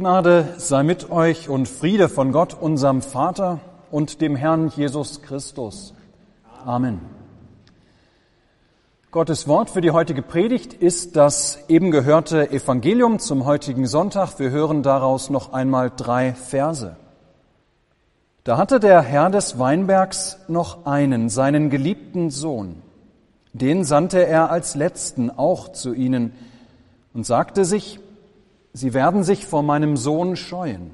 Gnade 0.00 0.54
sei 0.56 0.82
mit 0.82 1.10
euch 1.10 1.50
und 1.50 1.68
Friede 1.68 2.08
von 2.08 2.32
Gott, 2.32 2.56
unserem 2.58 3.02
Vater 3.02 3.60
und 3.90 4.22
dem 4.22 4.34
Herrn 4.34 4.68
Jesus 4.74 5.20
Christus. 5.20 5.92
Amen. 6.64 7.02
Gottes 9.10 9.46
Wort 9.46 9.68
für 9.68 9.82
die 9.82 9.90
heutige 9.90 10.22
Predigt 10.22 10.72
ist 10.72 11.16
das 11.16 11.58
eben 11.68 11.90
gehörte 11.90 12.50
Evangelium 12.50 13.18
zum 13.18 13.44
heutigen 13.44 13.86
Sonntag. 13.86 14.38
Wir 14.38 14.48
hören 14.48 14.82
daraus 14.82 15.28
noch 15.28 15.52
einmal 15.52 15.92
drei 15.94 16.32
Verse. 16.32 16.96
Da 18.44 18.56
hatte 18.56 18.80
der 18.80 19.02
Herr 19.02 19.28
des 19.28 19.58
Weinbergs 19.58 20.38
noch 20.48 20.86
einen, 20.86 21.28
seinen 21.28 21.68
geliebten 21.68 22.30
Sohn. 22.30 22.80
Den 23.52 23.84
sandte 23.84 24.26
er 24.26 24.50
als 24.50 24.74
letzten 24.74 25.30
auch 25.30 25.72
zu 25.72 25.92
ihnen 25.92 26.32
und 27.12 27.26
sagte 27.26 27.66
sich, 27.66 28.00
Sie 28.72 28.94
werden 28.94 29.24
sich 29.24 29.46
vor 29.46 29.62
meinem 29.62 29.96
Sohn 29.96 30.36
scheuen. 30.36 30.92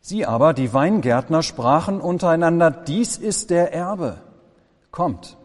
Sie 0.00 0.26
aber, 0.26 0.52
die 0.52 0.72
Weingärtner, 0.72 1.42
sprachen 1.42 2.00
untereinander, 2.00 2.70
dies 2.70 3.16
ist 3.16 3.50
der 3.50 3.72
Erbe. 3.72 4.18
Kommt, 4.90 5.36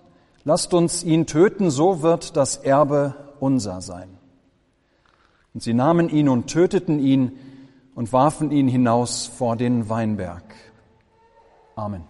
lasst 0.43 0.73
uns 0.73 1.03
ihn 1.03 1.25
töten, 1.25 1.69
so 1.71 2.01
wird 2.01 2.35
das 2.35 2.57
Erbe 2.57 3.15
unser 3.39 3.81
sein. 3.81 4.17
Und 5.53 5.63
sie 5.63 5.73
nahmen 5.73 6.09
ihn 6.09 6.29
und 6.29 6.47
töteten 6.47 6.99
ihn 6.99 7.39
und 7.95 8.13
warfen 8.13 8.51
ihn 8.51 8.67
hinaus 8.67 9.27
vor 9.27 9.55
den 9.55 9.89
Weinberg. 9.89 10.43
Amen. 11.75 12.03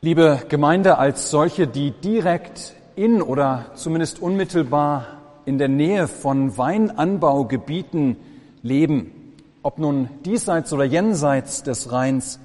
Liebe 0.00 0.42
Gemeinde 0.48 0.98
als 0.98 1.30
solche, 1.30 1.66
die 1.66 1.90
direkt 1.90 2.74
in 2.98 3.22
oder 3.22 3.66
zumindest 3.74 4.20
unmittelbar 4.20 5.06
in 5.44 5.56
der 5.56 5.68
Nähe 5.68 6.08
von 6.08 6.58
Weinanbaugebieten 6.58 8.16
leben, 8.62 9.34
ob 9.62 9.78
nun 9.78 10.10
diesseits 10.24 10.72
oder 10.72 10.84
jenseits 10.84 11.62
des 11.62 11.92
Rheins. 11.92 12.40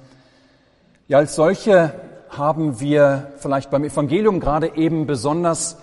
Ja, 1.08 1.18
als 1.18 1.34
solche 1.34 1.92
haben 2.28 2.78
wir 2.78 3.32
vielleicht 3.38 3.70
beim 3.70 3.82
Evangelium 3.82 4.38
gerade 4.38 4.76
eben 4.76 5.06
besonders 5.06 5.76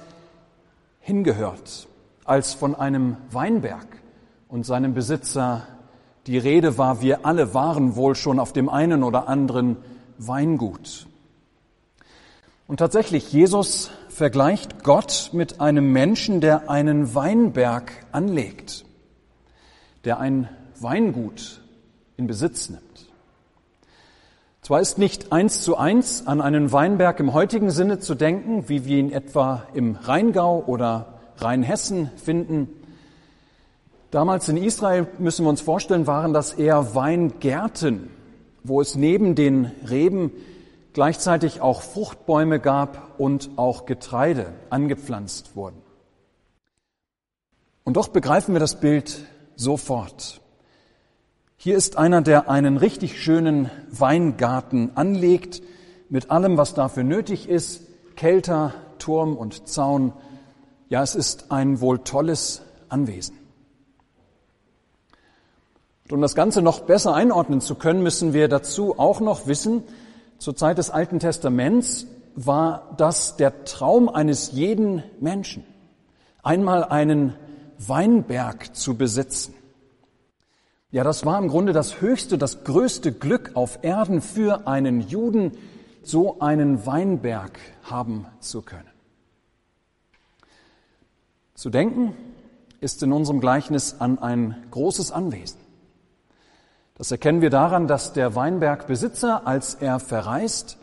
hingehört, 1.01 1.87
als 2.23 2.53
von 2.53 2.73
einem 2.73 3.17
Weinberg 3.29 3.87
und 4.47 4.65
seinem 4.65 4.93
Besitzer 4.93 5.67
die 6.27 6.37
Rede 6.37 6.77
war, 6.77 7.01
wir 7.01 7.25
alle 7.25 7.53
waren 7.53 7.97
wohl 7.97 8.15
schon 8.15 8.39
auf 8.39 8.53
dem 8.53 8.69
einen 8.69 9.03
oder 9.03 9.27
anderen 9.27 9.77
Weingut. 10.17 11.07
Und 12.67 12.77
tatsächlich, 12.77 13.33
Jesus 13.33 13.91
vergleicht 14.11 14.83
Gott 14.83 15.29
mit 15.33 15.61
einem 15.61 15.91
Menschen, 15.91 16.41
der 16.41 16.69
einen 16.69 17.15
Weinberg 17.15 17.91
anlegt, 18.11 18.85
der 20.03 20.19
ein 20.19 20.49
Weingut 20.79 21.61
in 22.17 22.27
Besitz 22.27 22.69
nimmt. 22.69 22.83
Zwar 24.61 24.79
ist 24.79 24.97
nicht 24.97 25.31
eins 25.31 25.63
zu 25.63 25.77
eins 25.77 26.27
an 26.27 26.39
einen 26.39 26.71
Weinberg 26.71 27.19
im 27.19 27.33
heutigen 27.33 27.71
Sinne 27.71 27.99
zu 27.99 28.13
denken, 28.13 28.69
wie 28.69 28.85
wir 28.85 28.97
ihn 28.97 29.11
etwa 29.11 29.63
im 29.73 29.95
Rheingau 29.95 30.63
oder 30.67 31.19
Rheinhessen 31.37 32.11
finden. 32.17 32.69
Damals 34.11 34.49
in 34.49 34.57
Israel, 34.57 35.07
müssen 35.17 35.45
wir 35.45 35.49
uns 35.49 35.61
vorstellen, 35.61 36.05
waren 36.05 36.33
das 36.33 36.53
eher 36.53 36.93
Weingärten, 36.93 38.09
wo 38.63 38.81
es 38.81 38.95
neben 38.95 39.35
den 39.35 39.71
Reben 39.89 40.31
gleichzeitig 40.93 41.61
auch 41.61 41.81
Fruchtbäume 41.81 42.59
gab 42.59 43.19
und 43.19 43.51
auch 43.55 43.85
Getreide 43.85 44.53
angepflanzt 44.69 45.55
wurden. 45.55 45.81
Und 47.83 47.97
doch 47.97 48.09
begreifen 48.09 48.53
wir 48.53 48.59
das 48.59 48.79
Bild 48.79 49.25
sofort. 49.55 50.41
Hier 51.57 51.77
ist 51.77 51.97
einer, 51.97 52.21
der 52.21 52.49
einen 52.49 52.77
richtig 52.77 53.21
schönen 53.21 53.69
Weingarten 53.91 54.91
anlegt, 54.95 55.61
mit 56.09 56.31
allem, 56.31 56.57
was 56.57 56.73
dafür 56.73 57.03
nötig 57.03 57.47
ist, 57.47 57.83
Kelter, 58.15 58.73
Turm 58.99 59.37
und 59.37 59.67
Zaun. 59.67 60.13
Ja, 60.89 61.01
es 61.03 61.15
ist 61.15 61.51
ein 61.51 61.79
wohl 61.79 61.99
tolles 61.99 62.61
Anwesen. 62.89 63.37
Und 66.05 66.13
um 66.13 66.21
das 66.21 66.35
Ganze 66.35 66.61
noch 66.61 66.81
besser 66.81 67.13
einordnen 67.13 67.61
zu 67.61 67.75
können, 67.75 68.03
müssen 68.03 68.33
wir 68.33 68.47
dazu 68.47 68.99
auch 68.99 69.21
noch 69.21 69.47
wissen, 69.47 69.83
zur 70.41 70.55
Zeit 70.55 70.79
des 70.79 70.89
Alten 70.89 71.19
Testaments 71.19 72.07
war 72.33 72.95
das 72.97 73.37
der 73.37 73.63
Traum 73.63 74.09
eines 74.09 74.51
jeden 74.51 75.03
Menschen, 75.19 75.63
einmal 76.41 76.83
einen 76.83 77.35
Weinberg 77.77 78.75
zu 78.75 78.97
besitzen. 78.97 79.53
Ja, 80.89 81.03
das 81.03 81.27
war 81.27 81.37
im 81.37 81.47
Grunde 81.47 81.73
das 81.73 82.01
höchste, 82.01 82.39
das 82.39 82.63
größte 82.63 83.11
Glück 83.11 83.51
auf 83.53 83.83
Erden 83.83 84.19
für 84.19 84.65
einen 84.65 85.01
Juden, 85.01 85.51
so 86.01 86.39
einen 86.39 86.87
Weinberg 86.87 87.59
haben 87.83 88.25
zu 88.39 88.63
können. 88.63 88.89
Zu 91.53 91.69
denken 91.69 92.15
ist 92.79 93.03
in 93.03 93.11
unserem 93.13 93.41
Gleichnis 93.41 93.97
an 93.99 94.17
ein 94.17 94.55
großes 94.71 95.11
Anwesen. 95.11 95.60
Das 97.01 97.09
erkennen 97.09 97.41
wir 97.41 97.49
daran, 97.49 97.87
dass 97.87 98.13
der 98.13 98.35
Weinbergbesitzer, 98.35 99.47
als 99.47 99.73
er 99.73 99.99
verreist, 99.99 100.77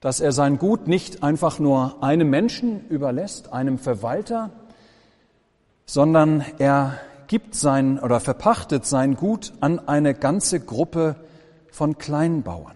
dass 0.00 0.18
er 0.18 0.32
sein 0.32 0.58
Gut 0.58 0.88
nicht 0.88 1.22
einfach 1.22 1.60
nur 1.60 2.02
einem 2.02 2.28
Menschen 2.28 2.88
überlässt, 2.88 3.52
einem 3.52 3.78
Verwalter, 3.78 4.50
sondern 5.86 6.44
er 6.58 6.98
gibt 7.28 7.54
sein 7.54 8.00
oder 8.00 8.18
verpachtet 8.18 8.84
sein 8.84 9.14
Gut 9.14 9.52
an 9.60 9.78
eine 9.86 10.12
ganze 10.12 10.58
Gruppe 10.58 11.14
von 11.70 11.98
Kleinbauern. 11.98 12.74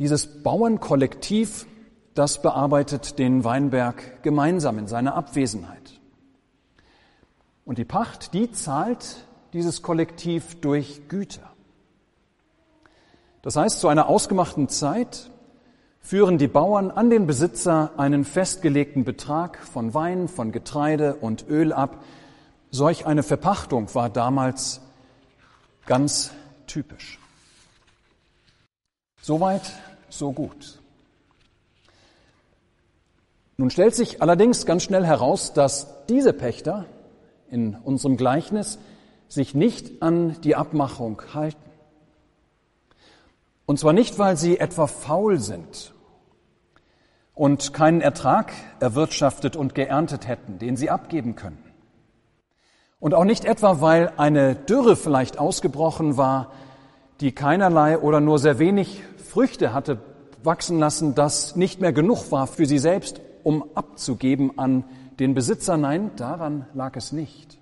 Dieses 0.00 0.42
Bauernkollektiv, 0.42 1.68
das 2.14 2.42
bearbeitet 2.42 3.20
den 3.20 3.44
Weinberg 3.44 4.20
gemeinsam 4.24 4.80
in 4.80 4.88
seiner 4.88 5.14
Abwesenheit. 5.14 6.00
Und 7.64 7.78
die 7.78 7.84
Pacht, 7.84 8.34
die 8.34 8.50
zahlt 8.50 9.25
dieses 9.56 9.80
Kollektiv 9.80 10.60
durch 10.60 11.08
Güter. 11.08 11.50
Das 13.40 13.56
heißt, 13.56 13.80
zu 13.80 13.88
einer 13.88 14.06
ausgemachten 14.06 14.68
Zeit 14.68 15.30
führen 15.98 16.36
die 16.36 16.46
Bauern 16.46 16.90
an 16.90 17.08
den 17.08 17.26
Besitzer 17.26 17.92
einen 17.96 18.26
festgelegten 18.26 19.04
Betrag 19.04 19.56
von 19.56 19.94
Wein, 19.94 20.28
von 20.28 20.52
Getreide 20.52 21.14
und 21.14 21.48
Öl 21.48 21.72
ab. 21.72 22.04
Solch 22.70 23.06
eine 23.06 23.22
Verpachtung 23.22 23.94
war 23.94 24.10
damals 24.10 24.82
ganz 25.86 26.32
typisch. 26.66 27.18
Soweit, 29.22 29.72
so 30.10 30.32
gut. 30.32 30.82
Nun 33.56 33.70
stellt 33.70 33.94
sich 33.94 34.20
allerdings 34.20 34.66
ganz 34.66 34.82
schnell 34.82 35.06
heraus, 35.06 35.54
dass 35.54 36.04
diese 36.08 36.34
Pächter 36.34 36.84
in 37.50 37.74
unserem 37.74 38.18
Gleichnis 38.18 38.78
sich 39.28 39.54
nicht 39.54 40.02
an 40.02 40.40
die 40.42 40.56
Abmachung 40.56 41.20
halten. 41.34 41.58
Und 43.66 43.78
zwar 43.78 43.92
nicht, 43.92 44.18
weil 44.18 44.36
sie 44.36 44.58
etwa 44.58 44.86
faul 44.86 45.38
sind 45.38 45.92
und 47.34 47.72
keinen 47.74 48.00
Ertrag 48.00 48.52
erwirtschaftet 48.80 49.56
und 49.56 49.74
geerntet 49.74 50.28
hätten, 50.28 50.58
den 50.58 50.76
sie 50.76 50.90
abgeben 50.90 51.36
könnten. 51.36 51.70
Und 52.98 53.12
auch 53.12 53.24
nicht 53.24 53.44
etwa, 53.44 53.80
weil 53.80 54.12
eine 54.16 54.54
Dürre 54.54 54.96
vielleicht 54.96 55.38
ausgebrochen 55.38 56.16
war, 56.16 56.52
die 57.20 57.32
keinerlei 57.32 57.98
oder 57.98 58.20
nur 58.20 58.38
sehr 58.38 58.58
wenig 58.58 59.02
Früchte 59.18 59.74
hatte 59.74 59.98
wachsen 60.46 60.78
lassen, 60.78 61.14
das 61.14 61.56
nicht 61.56 61.80
mehr 61.80 61.92
genug 61.92 62.30
war 62.30 62.46
für 62.46 62.66
sie 62.66 62.78
selbst, 62.78 63.20
um 63.42 63.64
abzugeben 63.74 64.58
an 64.58 64.84
den 65.18 65.34
Besitzer. 65.34 65.76
Nein, 65.76 66.12
daran 66.16 66.66
lag 66.72 66.96
es 66.96 67.12
nicht. 67.12 67.58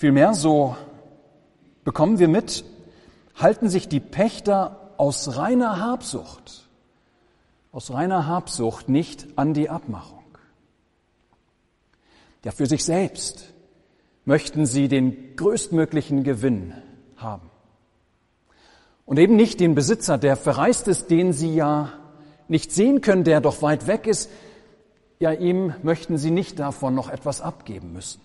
Vielmehr, 0.00 0.32
so 0.32 0.78
bekommen 1.84 2.18
wir 2.18 2.28
mit, 2.28 2.64
halten 3.34 3.68
sich 3.68 3.86
die 3.86 4.00
Pächter 4.00 4.94
aus 4.96 5.36
reiner 5.36 5.78
Habsucht, 5.78 6.66
aus 7.70 7.92
reiner 7.92 8.26
Habsucht 8.26 8.88
nicht 8.88 9.26
an 9.36 9.52
die 9.52 9.68
Abmachung. 9.68 10.24
Ja, 12.46 12.50
für 12.50 12.64
sich 12.64 12.82
selbst 12.82 13.52
möchten 14.24 14.64
sie 14.64 14.88
den 14.88 15.36
größtmöglichen 15.36 16.24
Gewinn 16.24 16.72
haben. 17.18 17.50
Und 19.04 19.18
eben 19.18 19.36
nicht 19.36 19.60
den 19.60 19.74
Besitzer, 19.74 20.16
der 20.16 20.36
verreist 20.36 20.88
ist, 20.88 21.10
den 21.10 21.34
sie 21.34 21.54
ja 21.54 21.92
nicht 22.48 22.72
sehen 22.72 23.02
können, 23.02 23.24
der 23.24 23.42
doch 23.42 23.60
weit 23.60 23.86
weg 23.86 24.06
ist. 24.06 24.30
Ja, 25.18 25.32
ihm 25.32 25.74
möchten 25.82 26.16
sie 26.16 26.30
nicht 26.30 26.58
davon 26.58 26.94
noch 26.94 27.10
etwas 27.10 27.42
abgeben 27.42 27.92
müssen. 27.92 28.22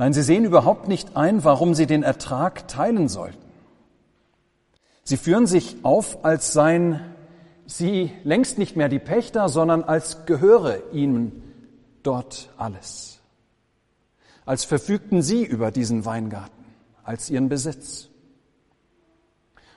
Nein, 0.00 0.14
sie 0.14 0.22
sehen 0.22 0.46
überhaupt 0.46 0.88
nicht 0.88 1.14
ein, 1.14 1.44
warum 1.44 1.74
sie 1.74 1.84
den 1.84 2.02
Ertrag 2.02 2.66
teilen 2.68 3.06
sollten. 3.06 3.36
Sie 5.04 5.18
führen 5.18 5.46
sich 5.46 5.76
auf, 5.82 6.24
als 6.24 6.54
seien 6.54 7.00
sie 7.66 8.10
längst 8.24 8.56
nicht 8.56 8.76
mehr 8.76 8.88
die 8.88 8.98
Pächter, 8.98 9.50
sondern 9.50 9.84
als 9.84 10.24
gehöre 10.24 10.78
ihnen 10.94 11.42
dort 12.02 12.48
alles. 12.56 13.20
Als 14.46 14.64
verfügten 14.64 15.20
sie 15.20 15.44
über 15.44 15.70
diesen 15.70 16.06
Weingarten, 16.06 16.64
als 17.04 17.28
ihren 17.28 17.50
Besitz. 17.50 18.08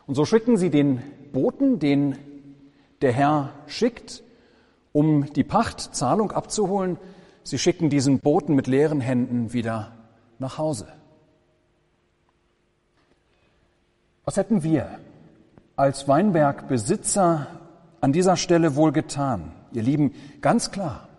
Und 0.08 0.16
so 0.16 0.24
schicken 0.24 0.56
sie 0.56 0.70
den 0.70 1.02
Boten, 1.34 1.80
den 1.80 2.18
der 3.02 3.12
Herr 3.12 3.50
schickt, 3.68 4.24
um 4.94 5.34
die 5.34 5.44
Pachtzahlung 5.44 6.31
abzuholen. 6.31 6.98
Sie 7.44 7.60
schicken 7.60 7.90
diesen 7.90 8.20
Boten 8.20 8.56
mit 8.56 8.68
leeren 8.68 9.02
Händen 9.02 9.52
wieder 9.52 9.92
nach 10.40 10.58
Hause. 10.58 10.88
Was 14.26 14.38
hätten 14.38 14.64
wir 14.64 15.00
als 15.76 16.08
Weinbergbesitzer 16.08 17.48
an 18.00 18.14
dieser 18.14 18.38
Stelle 18.38 18.76
wohl 18.76 18.92
getan? 18.92 19.52
Ihr 19.72 19.84
Lieben, 19.84 20.14
ganz 20.42 20.72
klar. 20.72 21.10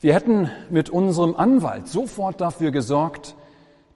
Wir 0.00 0.14
hätten 0.14 0.50
mit 0.70 0.90
unserem 0.90 1.36
Anwalt 1.36 1.88
sofort 1.88 2.40
dafür 2.40 2.70
gesorgt, 2.70 3.34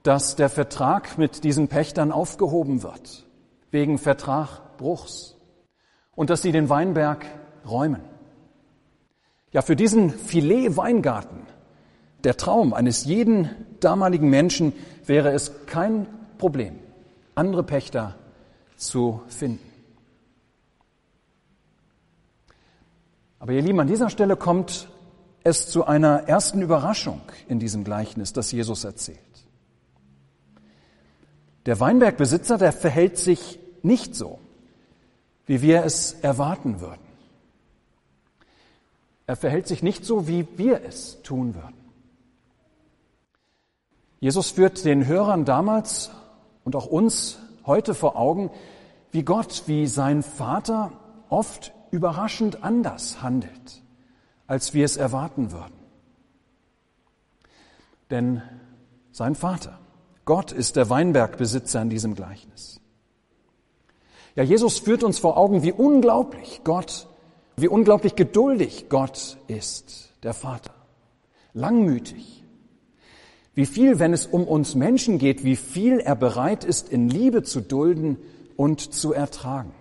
dass 0.03 0.35
der 0.37 0.49
Vertrag 0.49 1.17
mit 1.17 1.43
diesen 1.43 1.67
Pächtern 1.67 2.11
aufgehoben 2.11 2.81
wird, 2.81 3.25
wegen 3.71 3.97
Vertragbruchs, 3.97 5.35
und 6.15 6.29
dass 6.29 6.41
sie 6.41 6.51
den 6.51 6.69
Weinberg 6.69 7.25
räumen. 7.67 8.01
Ja, 9.51 9.61
für 9.61 9.75
diesen 9.75 10.09
Filet-Weingarten, 10.09 11.41
der 12.27 12.35
Traum 12.35 12.73
eines 12.73 13.05
jeden 13.05 13.49
damaligen 13.79 14.29
Menschen, 14.29 14.73
wäre 15.05 15.31
es 15.31 15.65
kein 15.65 16.05
Problem, 16.37 16.77
andere 17.35 17.63
Pächter 17.63 18.15
zu 18.75 19.21
finden. 19.29 19.63
Aber 23.39 23.53
ihr 23.53 23.61
Lieben, 23.61 23.79
an 23.79 23.87
dieser 23.87 24.09
Stelle 24.09 24.35
kommt 24.35 24.89
es 25.45 25.69
zu 25.69 25.85
einer 25.85 26.27
ersten 26.27 26.61
Überraschung 26.61 27.21
in 27.47 27.59
diesem 27.59 27.85
Gleichnis, 27.85 28.33
das 28.33 28.51
Jesus 28.51 28.83
erzählt. 28.83 29.19
Der 31.65 31.79
Weinbergbesitzer, 31.79 32.57
der 32.57 32.73
verhält 32.73 33.17
sich 33.17 33.57
nicht 33.83 34.15
so, 34.15 34.37
wie 35.45 35.61
wir 35.61 35.85
es 35.85 36.11
erwarten 36.23 36.81
würden. 36.81 37.07
Er 39.27 39.37
verhält 39.37 39.69
sich 39.69 39.81
nicht 39.81 40.03
so, 40.03 40.27
wie 40.27 40.45
wir 40.57 40.83
es 40.83 41.21
tun 41.23 41.55
würden. 41.55 41.86
Jesus 44.19 44.51
führt 44.51 44.83
den 44.85 45.05
Hörern 45.05 45.45
damals 45.45 46.11
und 46.63 46.75
auch 46.75 46.87
uns 46.87 47.37
heute 47.65 47.93
vor 47.93 48.15
Augen, 48.15 48.49
wie 49.11 49.23
Gott, 49.23 49.63
wie 49.67 49.87
sein 49.87 50.23
Vater 50.23 50.91
oft 51.29 51.73
überraschend 51.91 52.63
anders 52.63 53.21
handelt, 53.21 53.83
als 54.47 54.73
wir 54.73 54.85
es 54.85 54.97
erwarten 54.97 55.51
würden. 55.51 55.77
Denn 58.09 58.41
sein 59.11 59.35
Vater, 59.35 59.79
Gott 60.25 60.51
ist 60.51 60.75
der 60.75 60.89
Weinbergbesitzer 60.89 61.81
in 61.81 61.89
diesem 61.89 62.15
Gleichnis. 62.15 62.79
Ja, 64.35 64.43
Jesus 64.43 64.79
führt 64.79 65.03
uns 65.03 65.19
vor 65.19 65.37
Augen, 65.37 65.63
wie 65.63 65.71
unglaublich 65.71 66.61
Gott, 66.63 67.07
wie 67.55 67.67
unglaublich 67.67 68.15
geduldig 68.15 68.87
Gott 68.89 69.37
ist, 69.47 70.13
der 70.23 70.33
Vater. 70.33 70.73
Langmütig, 71.53 72.43
wie 73.57 73.65
viel, 73.65 73.97
wenn 73.97 74.13
es 74.13 74.27
um 74.27 74.47
uns 74.47 74.75
Menschen 74.75 75.17
geht, 75.17 75.43
wie 75.43 75.55
viel 75.55 75.99
er 75.99 76.15
bereit 76.15 76.63
ist, 76.63 76.89
in 76.89 77.09
Liebe 77.09 77.41
zu 77.41 77.59
dulden 77.59 78.17
und 78.55 78.93
zu 78.93 79.13
ertragen. 79.13 79.73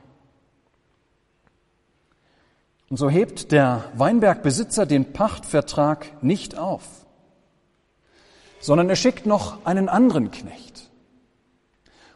Und 2.88 2.96
so 2.96 3.10
hebt 3.10 3.52
der 3.52 3.84
Weinbergbesitzer 3.94 4.86
den 4.86 5.12
Pachtvertrag 5.12 6.22
nicht 6.22 6.56
auf, 6.56 6.84
sondern 8.60 8.88
er 8.88 8.96
schickt 8.96 9.26
noch 9.26 9.66
einen 9.66 9.90
anderen 9.90 10.30
Knecht. 10.30 10.90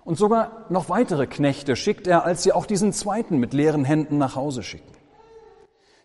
Und 0.03 0.17
sogar 0.17 0.65
noch 0.71 0.89
weitere 0.89 1.27
Knechte 1.27 1.77
schickt 1.77 2.07
er, 2.07 2.25
als 2.25 2.43
sie 2.43 2.55
auch 2.55 2.65
diesen 2.65 2.95
zweiten 2.95 3.37
mit 3.37 3.53
leeren 3.53 3.85
Händen 3.85 4.17
nach 4.17 4.35
Hause 4.35 4.63
schicken. 4.63 4.95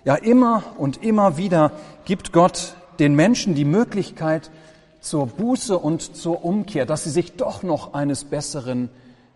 Ja, 0.04 0.16
immer 0.16 0.64
und 0.78 1.02
immer 1.02 1.38
wieder 1.38 1.72
gibt 2.04 2.34
Gott 2.34 2.76
den 3.00 3.16
Menschen 3.16 3.56
die 3.56 3.64
Möglichkeit, 3.64 4.52
zur 5.06 5.28
Buße 5.28 5.78
und 5.78 6.16
zur 6.16 6.44
Umkehr, 6.44 6.86
dass 6.86 7.04
sie 7.04 7.12
sich 7.12 7.36
doch 7.36 7.64
noch 7.64 7.94
eines 7.94 8.24
Besseren 8.24 8.90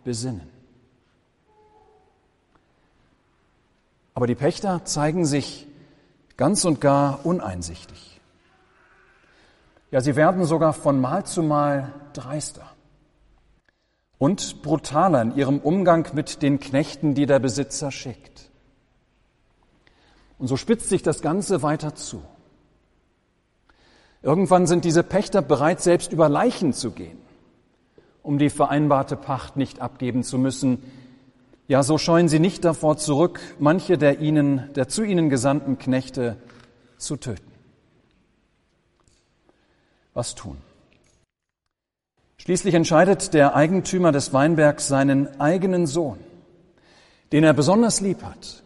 besinnen. 0.03 0.49
Aber 4.15 4.25
die 4.25 4.35
Pächter 4.35 4.83
zeigen 4.85 5.25
sich 5.25 5.67
ganz 6.37 6.65
und 6.65 6.81
gar 6.81 7.25
uneinsichtig. 7.25 8.19
Ja, 9.91 10.01
sie 10.01 10.15
werden 10.15 10.43
sogar 10.45 10.73
von 10.73 10.99
Mal 10.99 11.25
zu 11.25 11.43
Mal 11.43 11.93
dreister 12.13 12.65
und 14.17 14.61
brutaler 14.61 15.21
in 15.21 15.35
ihrem 15.35 15.59
Umgang 15.59 16.07
mit 16.13 16.41
den 16.41 16.59
Knechten, 16.59 17.13
die 17.13 17.25
der 17.25 17.39
Besitzer 17.39 17.91
schickt. 17.91 18.49
Und 20.39 20.47
so 20.47 20.57
spitzt 20.57 20.89
sich 20.89 21.03
das 21.03 21.21
Ganze 21.21 21.61
weiter 21.61 21.95
zu. 21.95 22.23
Irgendwann 24.21 24.67
sind 24.67 24.83
diese 24.83 25.03
Pächter 25.03 25.41
bereit, 25.41 25.81
selbst 25.81 26.11
über 26.11 26.27
Leichen 26.27 26.73
zu 26.73 26.91
gehen, 26.91 27.17
um 28.21 28.37
die 28.37 28.49
vereinbarte 28.49 29.15
Pacht 29.15 29.55
nicht 29.55 29.81
abgeben 29.81 30.23
zu 30.23 30.37
müssen. 30.37 30.83
Ja, 31.67 31.83
so 31.83 31.97
scheuen 31.97 32.27
sie 32.27 32.39
nicht 32.39 32.65
davor 32.65 32.97
zurück, 32.97 33.39
manche 33.59 33.97
der 33.97 34.19
ihnen, 34.19 34.69
der 34.75 34.89
zu 34.89 35.03
ihnen 35.03 35.29
gesandten 35.29 35.77
Knechte 35.77 36.37
zu 36.97 37.15
töten. 37.15 37.51
Was 40.13 40.35
tun? 40.35 40.57
Schließlich 42.37 42.73
entscheidet 42.73 43.33
der 43.33 43.55
Eigentümer 43.55 44.11
des 44.11 44.33
Weinbergs 44.33 44.87
seinen 44.87 45.39
eigenen 45.39 45.87
Sohn, 45.87 46.19
den 47.31 47.43
er 47.43 47.53
besonders 47.53 48.01
lieb 48.01 48.23
hat, 48.23 48.63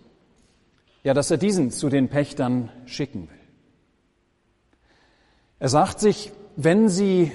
ja, 1.04 1.14
dass 1.14 1.30
er 1.30 1.38
diesen 1.38 1.70
zu 1.70 1.90
den 1.90 2.10
Pächtern 2.10 2.70
schicken 2.86 3.30
will. 3.30 3.43
Er 5.64 5.70
sagt 5.70 6.02
sich, 6.02 6.34
wenn 6.58 6.90
sie 6.90 7.32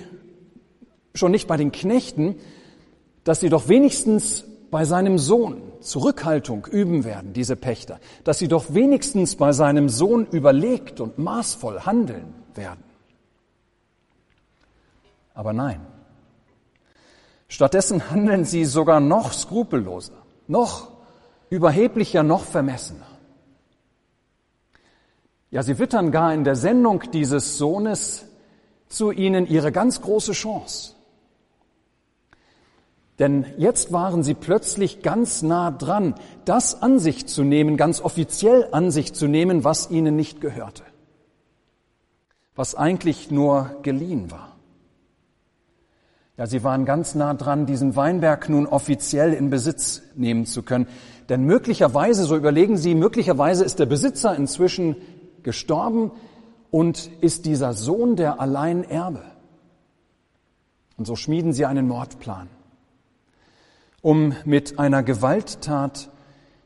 schon 1.14 1.30
nicht 1.30 1.48
bei 1.48 1.56
den 1.56 1.72
Knechten, 1.72 2.34
dass 3.24 3.40
sie 3.40 3.48
doch 3.48 3.68
wenigstens 3.68 4.44
bei 4.70 4.84
seinem 4.84 5.16
Sohn 5.16 5.62
Zurückhaltung 5.80 6.66
üben 6.66 7.04
werden, 7.04 7.32
diese 7.32 7.56
Pächter, 7.56 8.00
dass 8.24 8.38
sie 8.38 8.48
doch 8.48 8.74
wenigstens 8.74 9.36
bei 9.36 9.52
seinem 9.52 9.88
Sohn 9.88 10.26
überlegt 10.26 11.00
und 11.00 11.16
maßvoll 11.16 11.86
handeln 11.86 12.34
werden. 12.54 12.84
Aber 15.32 15.54
nein. 15.54 15.80
Stattdessen 17.48 18.10
handeln 18.10 18.44
sie 18.44 18.66
sogar 18.66 19.00
noch 19.00 19.32
skrupelloser, 19.32 20.12
noch 20.48 20.90
überheblicher, 21.48 22.22
noch 22.22 22.44
vermessener. 22.44 23.06
Ja, 25.50 25.62
sie 25.62 25.78
wittern 25.78 26.10
gar 26.10 26.34
in 26.34 26.44
der 26.44 26.56
Sendung 26.56 27.04
dieses 27.12 27.56
Sohnes 27.56 28.26
zu 28.88 29.10
ihnen 29.10 29.46
ihre 29.46 29.72
ganz 29.72 30.00
große 30.02 30.32
Chance. 30.32 30.94
Denn 33.18 33.46
jetzt 33.56 33.92
waren 33.92 34.22
sie 34.22 34.34
plötzlich 34.34 35.02
ganz 35.02 35.42
nah 35.42 35.70
dran, 35.70 36.14
das 36.44 36.82
an 36.82 36.98
sich 36.98 37.26
zu 37.26 37.42
nehmen, 37.42 37.76
ganz 37.76 38.00
offiziell 38.00 38.68
an 38.70 38.90
sich 38.90 39.12
zu 39.12 39.26
nehmen, 39.26 39.64
was 39.64 39.90
ihnen 39.90 40.14
nicht 40.14 40.40
gehörte, 40.40 40.84
was 42.54 42.74
eigentlich 42.74 43.30
nur 43.30 43.76
geliehen 43.82 44.30
war. 44.30 44.56
Ja, 46.36 46.46
sie 46.46 46.62
waren 46.62 46.84
ganz 46.84 47.16
nah 47.16 47.34
dran, 47.34 47.66
diesen 47.66 47.96
Weinberg 47.96 48.48
nun 48.48 48.66
offiziell 48.66 49.32
in 49.32 49.50
Besitz 49.50 50.02
nehmen 50.14 50.46
zu 50.46 50.62
können. 50.62 50.86
Denn 51.28 51.42
möglicherweise, 51.42 52.22
so 52.22 52.36
überlegen 52.36 52.76
sie, 52.76 52.94
möglicherweise 52.94 53.64
ist 53.64 53.80
der 53.80 53.86
Besitzer 53.86 54.36
inzwischen 54.36 54.94
gestorben 55.48 56.10
und 56.70 57.10
ist 57.22 57.46
dieser 57.46 57.72
Sohn 57.72 58.16
der 58.16 58.38
Alleinerbe. 58.38 59.22
Und 60.98 61.06
so 61.06 61.16
schmieden 61.16 61.54
sie 61.54 61.64
einen 61.64 61.88
Mordplan, 61.88 62.50
um 64.02 64.34
mit 64.44 64.78
einer 64.78 65.02
Gewalttat 65.02 66.10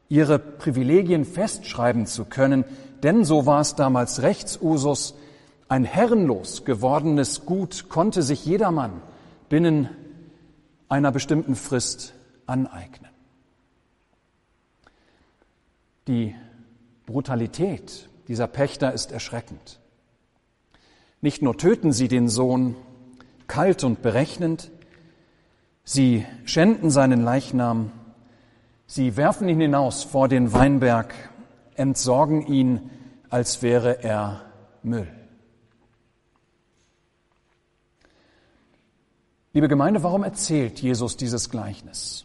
ihre 0.08 0.40
Privilegien 0.40 1.24
festschreiben 1.24 2.06
zu 2.06 2.24
können, 2.24 2.64
denn 3.04 3.24
so 3.24 3.46
war 3.46 3.60
es 3.60 3.76
damals 3.76 4.22
Rechtsusus, 4.22 5.14
ein 5.68 5.84
herrenlos 5.84 6.64
gewordenes 6.64 7.46
Gut 7.46 7.88
konnte 7.88 8.22
sich 8.22 8.44
jedermann 8.44 9.00
binnen 9.48 9.88
einer 10.88 11.12
bestimmten 11.12 11.54
Frist 11.54 12.14
aneignen. 12.46 13.12
Die 16.08 16.34
Brutalität 17.06 18.08
dieser 18.32 18.46
Pächter 18.46 18.94
ist 18.94 19.12
erschreckend. 19.12 19.78
Nicht 21.20 21.42
nur 21.42 21.58
töten 21.58 21.92
sie 21.92 22.08
den 22.08 22.30
Sohn 22.30 22.76
kalt 23.46 23.84
und 23.84 24.00
berechnend, 24.00 24.70
sie 25.84 26.24
schänden 26.46 26.90
seinen 26.90 27.22
Leichnam, 27.22 27.92
Sie 28.94 29.16
werfen 29.16 29.48
ihn 29.48 29.60
hinaus 29.60 30.02
vor 30.02 30.28
den 30.28 30.52
Weinberg, 30.52 31.14
entsorgen 31.76 32.46
ihn, 32.46 32.90
als 33.28 33.62
wäre 33.62 34.02
er 34.02 34.42
Müll. 34.82 35.08
Liebe 39.54 39.68
Gemeinde, 39.68 40.02
warum 40.02 40.24
erzählt 40.24 40.80
Jesus 40.80 41.16
dieses 41.18 41.48
Gleichnis? 41.48 42.24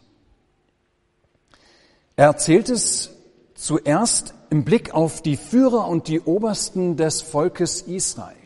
Er 2.16 2.26
erzählt 2.26 2.68
es 2.68 3.17
zuerst 3.58 4.34
im 4.50 4.64
Blick 4.64 4.94
auf 4.94 5.20
die 5.20 5.36
Führer 5.36 5.88
und 5.88 6.06
die 6.06 6.20
Obersten 6.20 6.96
des 6.96 7.22
Volkes 7.22 7.82
Israel. 7.82 8.36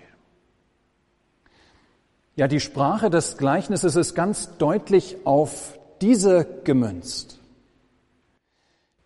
Ja, 2.35 2.49
die 2.49 2.61
Sprache 2.61 3.11
des 3.11 3.37
Gleichnisses 3.37 3.95
ist 3.95 4.15
ganz 4.15 4.57
deutlich 4.57 5.19
auf 5.25 5.79
diese 6.01 6.47
gemünzt. 6.65 7.39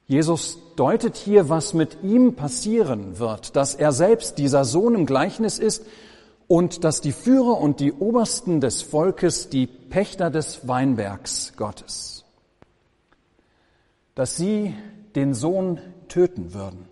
Jesus 0.07 0.59
deutet 0.77 1.17
hier, 1.17 1.49
was 1.49 1.75
mit 1.75 1.99
ihm 2.05 2.37
passieren 2.37 3.19
wird, 3.19 3.57
dass 3.57 3.75
er 3.75 3.91
selbst 3.91 4.39
dieser 4.39 4.65
Sohn 4.65 4.95
im 4.95 5.07
Gleichnis 5.07 5.59
ist 5.59 5.85
und 6.47 6.85
dass 6.85 7.01
die 7.01 7.11
Führer 7.11 7.61
und 7.61 7.81
die 7.81 7.93
Obersten 7.93 8.61
des 8.61 8.83
Volkes 8.83 9.49
die 9.49 9.67
Pächter 9.67 10.31
des 10.31 10.69
Weinbergs 10.69 11.55
Gottes, 11.57 12.25
dass 14.15 14.37
sie 14.37 14.73
den 15.17 15.35
Sohn 15.35 15.81
töten 16.09 16.55
würden, 16.55 16.89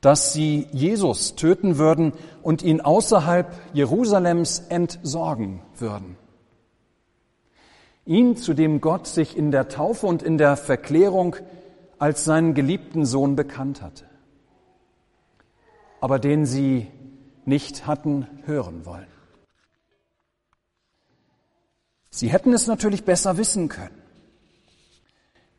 dass 0.00 0.32
sie 0.32 0.68
Jesus 0.72 1.34
töten 1.34 1.78
würden 1.78 2.12
und 2.42 2.62
ihn 2.62 2.80
außerhalb 2.80 3.52
Jerusalems 3.72 4.60
entsorgen 4.68 5.62
würden. 5.76 6.16
Ihn, 8.04 8.36
zu 8.36 8.54
dem 8.54 8.80
Gott 8.80 9.06
sich 9.06 9.36
in 9.36 9.50
der 9.50 9.68
Taufe 9.68 10.06
und 10.06 10.22
in 10.22 10.38
der 10.38 10.56
Verklärung 10.56 11.36
als 11.98 12.24
seinen 12.24 12.54
geliebten 12.54 13.04
Sohn 13.04 13.36
bekannt 13.36 13.82
hatte, 13.82 14.04
aber 16.00 16.18
den 16.18 16.46
sie 16.46 16.86
nicht 17.44 17.86
hatten 17.86 18.26
hören 18.44 18.86
wollen. 18.86 19.06
Sie 22.10 22.28
hätten 22.28 22.52
es 22.52 22.66
natürlich 22.66 23.04
besser 23.04 23.36
wissen 23.36 23.68
können. 23.68 24.02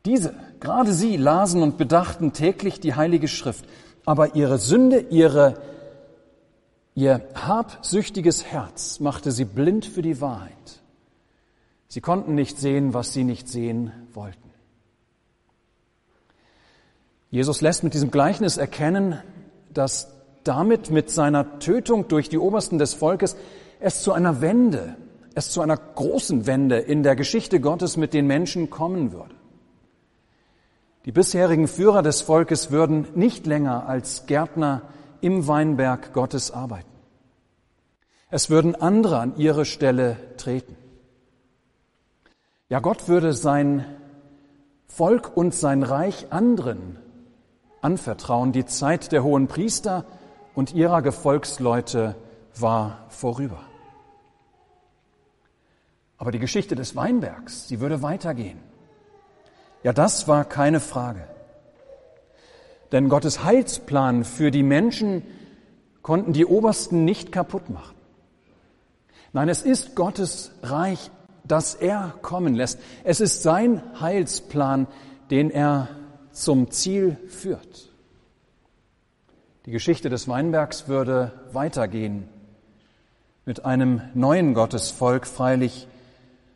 Diese, 0.06 0.34
gerade 0.60 0.92
sie, 0.92 1.16
lasen 1.16 1.62
und 1.62 1.76
bedachten 1.76 2.32
täglich 2.32 2.80
die 2.80 2.94
Heilige 2.94 3.28
Schrift, 3.28 3.64
aber 4.06 4.34
ihre 4.34 4.58
Sünde, 4.58 5.00
ihre, 5.10 5.60
ihr 6.94 7.20
habsüchtiges 7.34 8.44
Herz 8.46 9.00
machte 9.00 9.30
sie 9.30 9.44
blind 9.44 9.84
für 9.84 10.02
die 10.02 10.20
Wahrheit. 10.20 10.52
Sie 11.88 12.00
konnten 12.00 12.34
nicht 12.34 12.58
sehen, 12.58 12.94
was 12.94 13.12
sie 13.12 13.24
nicht 13.24 13.48
sehen 13.48 13.92
wollten. 14.12 14.38
Jesus 17.30 17.60
lässt 17.60 17.84
mit 17.84 17.94
diesem 17.94 18.10
Gleichnis 18.10 18.56
erkennen, 18.56 19.18
dass 19.72 20.12
damit 20.44 20.90
mit 20.90 21.10
seiner 21.10 21.58
Tötung 21.58 22.08
durch 22.08 22.28
die 22.28 22.38
Obersten 22.38 22.78
des 22.78 22.94
Volkes 22.94 23.36
es 23.80 24.02
zu 24.02 24.12
einer 24.12 24.40
Wende, 24.40 24.96
es 25.34 25.50
zu 25.50 25.60
einer 25.60 25.76
großen 25.76 26.46
Wende 26.46 26.78
in 26.78 27.02
der 27.02 27.16
Geschichte 27.16 27.60
Gottes 27.60 27.96
mit 27.96 28.14
den 28.14 28.26
Menschen 28.26 28.70
kommen 28.70 29.12
würde. 29.12 29.34
Die 31.06 31.12
bisherigen 31.12 31.66
Führer 31.66 32.02
des 32.02 32.20
Volkes 32.20 32.70
würden 32.70 33.08
nicht 33.14 33.46
länger 33.46 33.88
als 33.88 34.26
Gärtner 34.26 34.82
im 35.20 35.46
Weinberg 35.46 36.12
Gottes 36.12 36.50
arbeiten. 36.50 36.86
Es 38.30 38.50
würden 38.50 38.74
andere 38.74 39.18
an 39.18 39.36
ihre 39.36 39.64
Stelle 39.64 40.16
treten. 40.36 40.76
Ja, 42.68 42.80
Gott 42.80 43.08
würde 43.08 43.32
sein 43.32 43.84
Volk 44.86 45.36
und 45.36 45.54
sein 45.54 45.82
Reich 45.82 46.32
anderen 46.32 46.98
anvertrauen. 47.80 48.52
Die 48.52 48.66
Zeit 48.66 49.10
der 49.10 49.24
hohen 49.24 49.48
Priester 49.48 50.04
und 50.54 50.74
ihrer 50.74 51.02
Gefolgsleute 51.02 52.14
war 52.56 53.06
vorüber. 53.08 53.60
Aber 56.18 56.30
die 56.30 56.38
Geschichte 56.38 56.74
des 56.74 56.94
Weinbergs, 56.94 57.66
sie 57.66 57.80
würde 57.80 58.02
weitergehen. 58.02 58.69
Ja, 59.82 59.92
das 59.92 60.28
war 60.28 60.44
keine 60.44 60.80
Frage. 60.80 61.26
Denn 62.92 63.08
Gottes 63.08 63.44
Heilsplan 63.44 64.24
für 64.24 64.50
die 64.50 64.62
Menschen 64.62 65.22
konnten 66.02 66.32
die 66.32 66.46
Obersten 66.46 67.04
nicht 67.04 67.32
kaputt 67.32 67.70
machen. 67.70 67.94
Nein, 69.32 69.48
es 69.48 69.62
ist 69.62 69.94
Gottes 69.94 70.50
Reich, 70.62 71.10
das 71.44 71.74
er 71.74 72.14
kommen 72.20 72.54
lässt. 72.54 72.80
Es 73.04 73.20
ist 73.20 73.42
sein 73.42 73.82
Heilsplan, 74.00 74.86
den 75.30 75.50
er 75.50 75.88
zum 76.32 76.70
Ziel 76.70 77.16
führt. 77.28 77.90
Die 79.66 79.70
Geschichte 79.70 80.08
des 80.08 80.26
Weinbergs 80.26 80.88
würde 80.88 81.32
weitergehen 81.52 82.28
mit 83.46 83.64
einem 83.64 84.02
neuen 84.14 84.54
Gottesvolk, 84.54 85.26
freilich, 85.26 85.86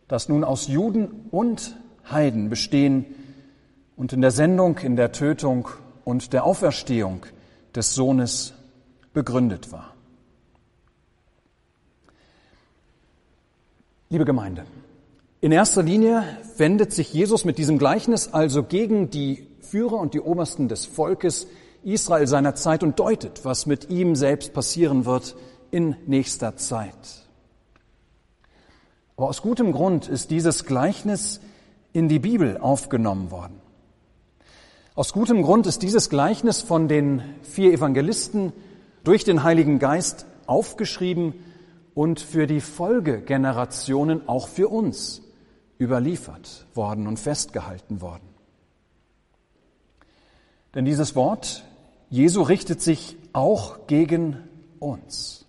das 0.08 0.28
nun 0.28 0.42
aus 0.42 0.68
Juden 0.68 1.28
und 1.30 1.76
Heiden 2.10 2.50
bestehen 2.50 3.06
und 3.96 4.12
in 4.12 4.20
der 4.20 4.30
Sendung, 4.30 4.78
in 4.78 4.96
der 4.96 5.12
Tötung 5.12 5.68
und 6.04 6.32
der 6.32 6.44
Auferstehung 6.44 7.26
des 7.74 7.94
Sohnes 7.94 8.54
begründet 9.12 9.72
war. 9.72 9.94
Liebe 14.10 14.24
Gemeinde, 14.24 14.64
in 15.40 15.52
erster 15.52 15.82
Linie 15.82 16.24
wendet 16.56 16.92
sich 16.92 17.12
Jesus 17.12 17.44
mit 17.44 17.58
diesem 17.58 17.78
Gleichnis 17.78 18.32
also 18.32 18.62
gegen 18.62 19.10
die 19.10 19.46
Führer 19.60 19.98
und 19.98 20.14
die 20.14 20.20
Obersten 20.20 20.68
des 20.68 20.86
Volkes 20.86 21.46
Israel 21.82 22.26
seiner 22.26 22.54
Zeit 22.54 22.82
und 22.82 22.98
deutet, 22.98 23.44
was 23.44 23.66
mit 23.66 23.90
ihm 23.90 24.16
selbst 24.16 24.54
passieren 24.54 25.04
wird 25.04 25.36
in 25.70 25.96
nächster 26.06 26.56
Zeit. 26.56 27.26
Aber 29.16 29.28
aus 29.28 29.42
gutem 29.42 29.72
Grund 29.72 30.08
ist 30.08 30.30
dieses 30.30 30.64
Gleichnis 30.64 31.40
in 31.94 32.08
die 32.08 32.18
Bibel 32.18 32.58
aufgenommen 32.58 33.30
worden. 33.30 33.62
Aus 34.94 35.14
gutem 35.14 35.42
Grund 35.42 35.66
ist 35.66 35.82
dieses 35.82 36.10
Gleichnis 36.10 36.60
von 36.60 36.88
den 36.88 37.22
vier 37.42 37.72
Evangelisten 37.72 38.52
durch 39.04 39.24
den 39.24 39.42
Heiligen 39.42 39.78
Geist 39.78 40.26
aufgeschrieben 40.46 41.34
und 41.94 42.20
für 42.20 42.46
die 42.46 42.60
Folgegenerationen 42.60 44.28
auch 44.28 44.48
für 44.48 44.68
uns 44.68 45.22
überliefert 45.80 46.66
worden 46.74 47.06
und 47.06 47.18
festgehalten 47.18 48.00
worden. 48.00 48.28
Denn 50.74 50.84
dieses 50.84 51.14
Wort 51.14 51.64
Jesu 52.10 52.42
richtet 52.42 52.82
sich 52.82 53.16
auch 53.32 53.86
gegen 53.86 54.36
uns. 54.78 55.46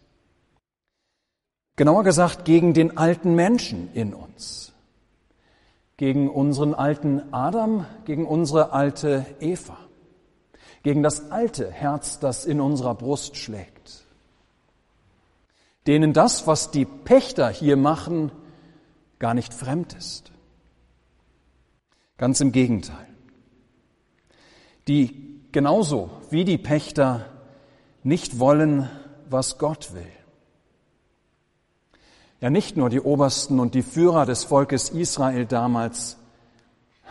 Genauer 1.75 2.03
gesagt 2.03 2.45
gegen 2.45 2.73
den 2.73 2.97
alten 2.97 3.35
Menschen 3.35 3.89
in 3.93 4.13
uns. 4.13 4.74
Gegen 5.97 6.29
unseren 6.29 6.73
alten 6.73 7.33
Adam, 7.33 7.85
gegen 8.05 8.25
unsere 8.25 8.73
alte 8.73 9.25
Eva. 9.39 9.77
Gegen 10.83 11.03
das 11.03 11.31
alte 11.31 11.71
Herz, 11.71 12.19
das 12.19 12.45
in 12.45 12.59
unserer 12.59 12.95
Brust 12.95 13.37
schlägt. 13.37 14.05
Denen 15.87 16.13
das, 16.13 16.47
was 16.47 16.71
die 16.71 16.85
Pächter 16.85 17.49
hier 17.49 17.77
machen, 17.77 18.31
gar 19.19 19.33
nicht 19.33 19.53
fremd 19.53 19.93
ist. 19.93 20.31
Ganz 22.17 22.41
im 22.41 22.51
Gegenteil. 22.51 23.07
Die 24.87 25.41
genauso 25.51 26.09
wie 26.29 26.43
die 26.43 26.57
Pächter 26.57 27.25
nicht 28.03 28.39
wollen, 28.39 28.89
was 29.29 29.57
Gott 29.57 29.93
will. 29.93 30.11
Ja, 32.41 32.49
nicht 32.49 32.77
nur 32.77 32.89
die 32.89 33.01
Obersten 33.01 33.59
und 33.59 33.73
die 33.75 33.83
Führer 33.83 34.25
des 34.25 34.43
Volkes 34.43 34.89
Israel 34.89 35.45
damals, 35.45 36.17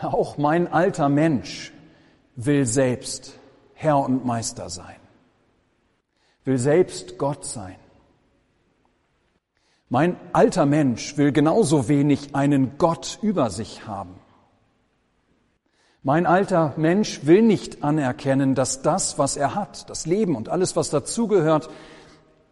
auch 0.01 0.37
mein 0.37 0.71
alter 0.71 1.09
Mensch 1.09 1.73
will 2.35 2.65
selbst 2.65 3.39
Herr 3.73 3.99
und 3.99 4.25
Meister 4.25 4.69
sein, 4.69 4.97
will 6.43 6.57
selbst 6.57 7.17
Gott 7.17 7.45
sein. 7.45 7.75
Mein 9.89 10.17
alter 10.33 10.65
Mensch 10.65 11.17
will 11.17 11.31
genauso 11.31 11.87
wenig 11.87 12.35
einen 12.35 12.77
Gott 12.77 13.19
über 13.21 13.49
sich 13.49 13.87
haben. 13.87 14.15
Mein 16.03 16.25
alter 16.27 16.73
Mensch 16.77 17.25
will 17.25 17.41
nicht 17.41 17.83
anerkennen, 17.83 18.53
dass 18.53 18.83
das, 18.83 19.17
was 19.17 19.37
er 19.37 19.55
hat, 19.55 19.89
das 19.89 20.05
Leben 20.05 20.35
und 20.35 20.49
alles, 20.49 20.75
was 20.75 20.91
dazugehört, 20.91 21.69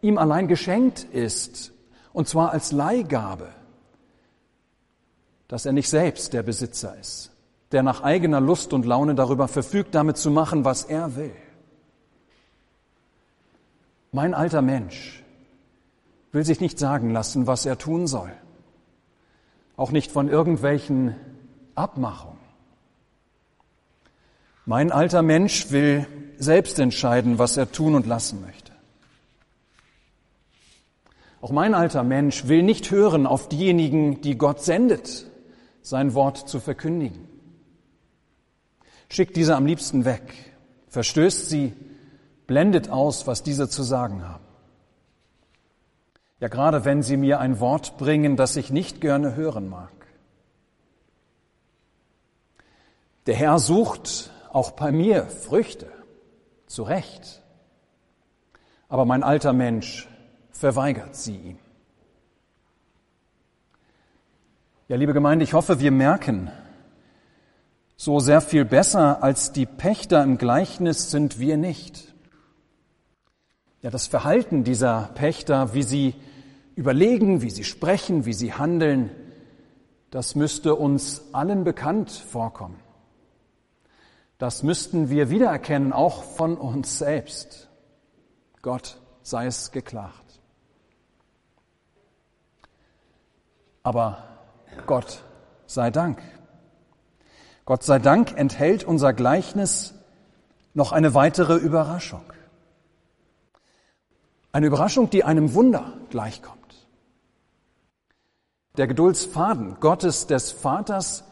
ihm 0.01 0.17
allein 0.17 0.47
geschenkt 0.47 1.03
ist, 1.03 1.71
und 2.13 2.27
zwar 2.27 2.51
als 2.51 2.71
Leihgabe, 2.71 3.49
dass 5.47 5.65
er 5.65 5.73
nicht 5.73 5.89
selbst 5.89 6.33
der 6.33 6.43
Besitzer 6.43 6.97
ist, 6.97 7.31
der 7.71 7.83
nach 7.83 8.01
eigener 8.01 8.39
Lust 8.39 8.71
und 8.71 8.85
Laune 8.85 9.15
darüber 9.15 9.47
verfügt, 9.47 9.93
damit 9.93 10.17
zu 10.17 10.31
machen, 10.31 10.63
was 10.63 10.83
er 10.83 11.15
will. 11.15 11.35
Mein 14.11 14.33
alter 14.33 14.61
Mensch 14.61 15.23
will 16.31 16.45
sich 16.45 16.61
nicht 16.61 16.79
sagen 16.79 17.09
lassen, 17.09 17.47
was 17.47 17.65
er 17.65 17.77
tun 17.77 18.07
soll, 18.07 18.31
auch 19.75 19.91
nicht 19.91 20.11
von 20.11 20.29
irgendwelchen 20.29 21.15
Abmachungen. 21.75 22.37
Mein 24.65 24.91
alter 24.91 25.23
Mensch 25.23 25.71
will 25.71 26.07
selbst 26.37 26.79
entscheiden, 26.79 27.37
was 27.37 27.57
er 27.57 27.71
tun 27.71 27.95
und 27.95 28.05
lassen 28.05 28.41
möchte. 28.41 28.62
Auch 31.43 31.51
mein 31.51 31.73
alter 31.73 32.03
Mensch 32.03 32.47
will 32.47 32.63
nicht 32.63 32.89
hören 32.89 33.27
auf 33.27 33.49
diejenigen, 33.49 34.21
die 34.21 34.37
Gott 34.37 34.63
sendet, 34.63 35.29
sein 35.81 36.13
Wort 36.13 36.37
zu 36.37 36.61
verkündigen. 36.61 37.27
Schickt 39.09 39.35
diese 39.35 39.57
am 39.57 39.65
liebsten 39.65 40.05
weg, 40.05 40.23
verstößt 40.87 41.49
sie, 41.49 41.73
blendet 42.47 42.89
aus, 42.89 43.27
was 43.27 43.43
diese 43.43 43.67
zu 43.67 43.83
sagen 43.83 44.25
haben. 44.25 44.45
Ja, 46.39 46.47
gerade 46.47 46.85
wenn 46.85 47.03
sie 47.03 47.17
mir 47.17 47.41
ein 47.41 47.59
Wort 47.59 47.97
bringen, 47.97 48.37
das 48.37 48.55
ich 48.55 48.69
nicht 48.69 49.01
gerne 49.01 49.35
hören 49.35 49.67
mag. 49.67 49.91
Der 53.25 53.35
Herr 53.35 53.59
sucht 53.59 54.31
auch 54.53 54.71
bei 54.71 54.93
mir 54.93 55.25
Früchte, 55.25 55.91
zu 56.67 56.83
Recht. 56.83 57.41
Aber 58.87 59.03
mein 59.03 59.23
alter 59.23 59.51
Mensch 59.51 60.07
verweigert 60.63 61.13
sie 61.13 61.35
ihm. 61.35 61.57
Ja, 64.87 64.95
liebe 64.95 65.11
Gemeinde, 65.11 65.43
ich 65.43 65.51
hoffe, 65.51 65.81
wir 65.81 65.91
merken, 65.91 66.49
so 67.97 68.21
sehr 68.21 68.39
viel 68.39 68.63
besser 68.63 69.21
als 69.21 69.51
die 69.51 69.65
Pächter 69.65 70.23
im 70.23 70.37
Gleichnis 70.37 71.11
sind 71.11 71.37
wir 71.37 71.57
nicht. 71.57 72.13
Ja, 73.81 73.89
das 73.89 74.07
Verhalten 74.07 74.63
dieser 74.63 75.09
Pächter, 75.15 75.73
wie 75.73 75.83
sie 75.83 76.15
überlegen, 76.75 77.41
wie 77.41 77.49
sie 77.49 77.65
sprechen, 77.65 78.25
wie 78.25 78.31
sie 78.31 78.53
handeln, 78.53 79.11
das 80.11 80.33
müsste 80.33 80.75
uns 80.75 81.33
allen 81.33 81.65
bekannt 81.65 82.09
vorkommen. 82.09 82.79
Das 84.37 84.63
müssten 84.63 85.09
wir 85.09 85.29
wiedererkennen, 85.29 85.91
auch 85.91 86.23
von 86.23 86.55
uns 86.55 86.99
selbst. 86.99 87.67
Gott 88.61 89.01
sei 89.23 89.47
es 89.47 89.73
geklagt. 89.73 90.22
Aber 93.83 94.23
Gott 94.87 95.23
sei 95.67 95.91
Dank. 95.91 96.21
Gott 97.65 97.83
sei 97.83 97.99
Dank 97.99 98.37
enthält 98.37 98.85
unser 98.85 99.13
Gleichnis 99.13 99.93
noch 100.73 100.93
eine 100.93 101.13
weitere 101.13 101.55
Überraschung. 101.57 102.23
Eine 104.53 104.67
Überraschung, 104.67 105.09
die 105.09 105.23
einem 105.23 105.53
Wunder 105.53 105.93
gleichkommt. 106.09 106.59
Der 108.77 108.87
Geduldsfaden 108.87 109.77
Gottes 109.79 110.27
des 110.27 110.51
Vaters 110.51 111.25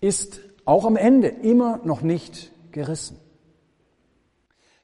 ist 0.00 0.40
auch 0.64 0.84
am 0.84 0.96
Ende 0.96 1.28
immer 1.28 1.78
noch 1.84 2.02
nicht 2.02 2.52
gerissen. 2.70 3.18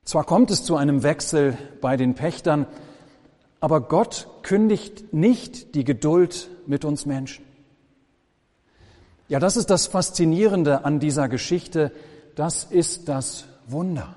Zwar 0.04 0.24
kommt 0.24 0.50
es 0.50 0.64
zu 0.64 0.76
einem 0.76 1.02
Wechsel 1.02 1.56
bei 1.80 1.96
den 1.96 2.14
Pächtern, 2.14 2.66
aber 3.60 3.80
Gott 3.82 4.28
kündigt 4.42 5.12
nicht 5.12 5.74
die 5.74 5.84
Geduld 5.84 6.48
mit 6.68 6.84
uns 6.84 7.06
Menschen. 7.06 7.44
Ja, 9.28 9.40
das 9.40 9.56
ist 9.56 9.70
das 9.70 9.86
Faszinierende 9.86 10.84
an 10.84 11.00
dieser 11.00 11.28
Geschichte, 11.28 11.92
das 12.34 12.64
ist 12.64 13.08
das 13.08 13.46
Wunder. 13.66 14.14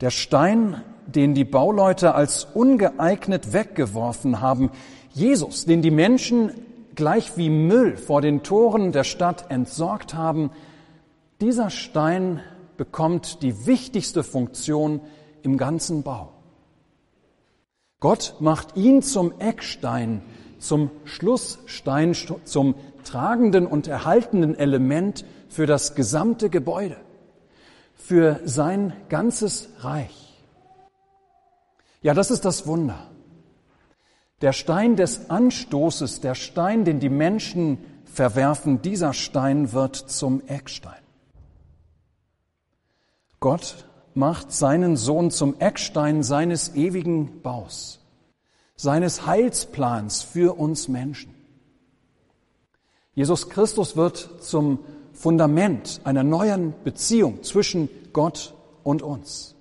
Der 0.00 0.10
Stein, 0.10 0.82
den 1.06 1.34
die 1.34 1.44
Bauleute 1.44 2.14
als 2.14 2.44
ungeeignet 2.44 3.52
weggeworfen 3.52 4.40
haben, 4.40 4.70
Jesus, 5.12 5.64
den 5.64 5.82
die 5.82 5.90
Menschen 5.90 6.52
gleich 6.94 7.36
wie 7.36 7.50
Müll 7.50 7.96
vor 7.96 8.20
den 8.20 8.42
Toren 8.42 8.92
der 8.92 9.04
Stadt 9.04 9.50
entsorgt 9.50 10.14
haben, 10.14 10.50
dieser 11.40 11.70
Stein 11.70 12.40
bekommt 12.76 13.42
die 13.42 13.66
wichtigste 13.66 14.22
Funktion 14.22 15.00
im 15.42 15.56
ganzen 15.56 16.02
Bau. 16.02 16.32
Gott 18.00 18.36
macht 18.40 18.76
ihn 18.76 19.02
zum 19.02 19.38
Eckstein, 19.38 20.22
zum 20.58 20.90
Schlussstein, 21.04 22.14
zum 22.14 22.74
tragenden 23.04 23.66
und 23.66 23.86
erhaltenden 23.88 24.58
Element 24.58 25.24
für 25.50 25.66
das 25.66 25.94
gesamte 25.94 26.48
Gebäude, 26.48 26.96
für 27.94 28.40
sein 28.44 28.94
ganzes 29.10 29.68
Reich. 29.80 30.42
Ja, 32.00 32.14
das 32.14 32.30
ist 32.30 32.46
das 32.46 32.66
Wunder. 32.66 33.10
Der 34.40 34.54
Stein 34.54 34.96
des 34.96 35.28
Anstoßes, 35.28 36.22
der 36.22 36.34
Stein, 36.34 36.86
den 36.86 37.00
die 37.00 37.10
Menschen 37.10 37.78
verwerfen, 38.06 38.80
dieser 38.80 39.12
Stein 39.12 39.72
wird 39.74 39.96
zum 39.96 40.40
Eckstein. 40.46 41.02
Gott 43.38 43.86
macht 44.20 44.52
seinen 44.52 44.96
Sohn 44.96 45.32
zum 45.32 45.58
Eckstein 45.58 46.22
seines 46.22 46.76
ewigen 46.76 47.42
Baus, 47.42 47.98
seines 48.76 49.26
Heilsplans 49.26 50.22
für 50.22 50.56
uns 50.58 50.86
Menschen. 50.86 51.34
Jesus 53.14 53.48
Christus 53.48 53.96
wird 53.96 54.30
zum 54.40 54.78
Fundament 55.12 56.00
einer 56.04 56.22
neuen 56.22 56.74
Beziehung 56.84 57.42
zwischen 57.42 57.88
Gott 58.12 58.54
und 58.84 59.02
uns 59.02 59.56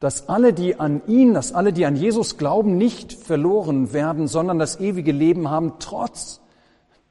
dass 0.00 0.28
alle, 0.28 0.52
die 0.52 0.78
an 0.78 1.00
ihn, 1.06 1.32
dass 1.32 1.54
alle, 1.54 1.72
die 1.72 1.86
an 1.86 1.96
Jesus 1.96 2.36
glauben, 2.36 2.76
nicht 2.76 3.14
verloren 3.14 3.94
werden, 3.94 4.28
sondern 4.28 4.58
das 4.58 4.78
ewige 4.78 5.12
Leben 5.12 5.48
haben, 5.48 5.76
trotz, 5.78 6.42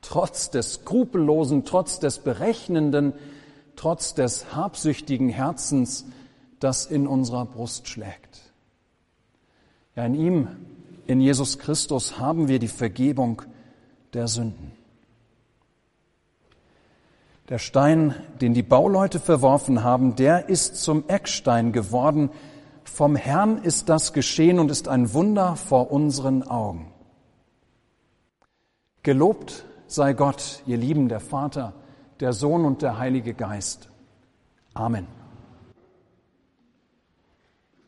trotz 0.01 0.51
des 0.51 0.73
skrupellosen, 0.75 1.65
trotz 1.65 1.99
des 1.99 2.19
berechnenden, 2.19 3.13
trotz 3.75 4.13
des 4.13 4.55
habsüchtigen 4.55 5.29
Herzens, 5.29 6.05
das 6.59 6.85
in 6.85 7.07
unserer 7.07 7.45
Brust 7.45 7.87
schlägt. 7.87 8.53
Ja, 9.95 10.05
in 10.05 10.15
ihm, 10.15 10.47
in 11.05 11.21
Jesus 11.21 11.59
Christus 11.59 12.19
haben 12.19 12.47
wir 12.47 12.59
die 12.59 12.67
Vergebung 12.67 13.41
der 14.13 14.27
Sünden. 14.27 14.71
Der 17.49 17.59
Stein, 17.59 18.15
den 18.39 18.53
die 18.53 18.63
Bauleute 18.63 19.19
verworfen 19.19 19.83
haben, 19.83 20.15
der 20.15 20.47
ist 20.49 20.77
zum 20.77 21.07
Eckstein 21.09 21.73
geworden, 21.73 22.29
vom 22.85 23.15
Herrn 23.15 23.57
ist 23.57 23.89
das 23.89 24.13
geschehen 24.13 24.59
und 24.59 24.71
ist 24.71 24.87
ein 24.87 25.13
Wunder 25.13 25.55
vor 25.55 25.91
unseren 25.91 26.43
Augen. 26.43 26.91
Gelobt 29.03 29.65
sei 29.87 30.13
Gott, 30.13 30.63
ihr 30.65 30.77
Lieben, 30.77 31.09
der 31.09 31.19
Vater, 31.19 31.73
der 32.23 32.31
Sohn 32.31 32.63
und 32.63 32.81
der 32.81 32.97
Heilige 32.97 33.33
Geist. 33.33 33.89
Amen. 34.73 35.07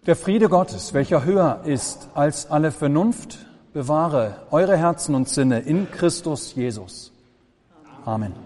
Der 0.05 0.17
Friede 0.17 0.49
Gottes, 0.49 0.93
welcher 0.93 1.23
höher 1.23 1.61
ist 1.63 2.09
als 2.15 2.51
alle 2.51 2.71
Vernunft, 2.71 3.37
bewahre 3.71 4.41
eure 4.51 4.75
Herzen 4.75 5.15
und 5.15 5.29
Sinne 5.29 5.61
in 5.61 5.89
Christus 5.89 6.53
Jesus. 6.53 7.13
Amen. 8.03 8.44